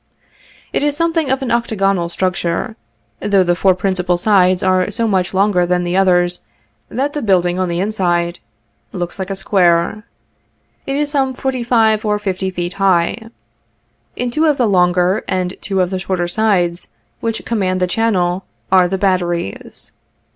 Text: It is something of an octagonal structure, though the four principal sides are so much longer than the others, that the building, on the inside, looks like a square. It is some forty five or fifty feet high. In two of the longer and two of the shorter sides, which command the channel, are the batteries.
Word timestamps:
It 0.73 0.81
is 0.81 0.97
something 0.97 1.29
of 1.29 1.43
an 1.43 1.51
octagonal 1.51 2.09
structure, 2.09 2.75
though 3.19 3.43
the 3.43 3.53
four 3.53 3.75
principal 3.75 4.17
sides 4.17 4.63
are 4.63 4.89
so 4.89 5.07
much 5.07 5.31
longer 5.31 5.63
than 5.67 5.83
the 5.83 5.95
others, 5.95 6.41
that 6.89 7.13
the 7.13 7.21
building, 7.21 7.59
on 7.59 7.69
the 7.69 7.79
inside, 7.79 8.39
looks 8.93 9.19
like 9.19 9.29
a 9.29 9.35
square. 9.35 10.05
It 10.87 10.95
is 10.95 11.11
some 11.11 11.35
forty 11.35 11.63
five 11.63 12.03
or 12.03 12.17
fifty 12.17 12.49
feet 12.49 12.73
high. 12.81 13.29
In 14.15 14.31
two 14.31 14.47
of 14.47 14.57
the 14.57 14.67
longer 14.67 15.23
and 15.27 15.53
two 15.61 15.81
of 15.81 15.91
the 15.91 15.99
shorter 15.99 16.27
sides, 16.27 16.87
which 17.19 17.45
command 17.45 17.79
the 17.79 17.85
channel, 17.85 18.45
are 18.71 18.87
the 18.87 18.97
batteries. 18.97 19.91